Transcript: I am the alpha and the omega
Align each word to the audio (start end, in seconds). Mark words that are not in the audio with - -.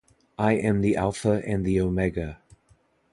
I 0.39 0.53
am 0.53 0.81
the 0.81 0.95
alpha 0.95 1.43
and 1.45 1.63
the 1.63 1.79
omega 1.79 2.39